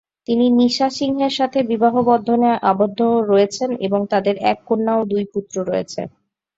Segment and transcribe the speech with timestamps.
[0.27, 2.99] তিনি নিশা সিংহের সাথে বিবাহবন্ধনে আবদ্ধ
[3.29, 6.01] রয়েছেন এবং তাঁদের এক কন্যা ও দুই পুত্র রয়েছে।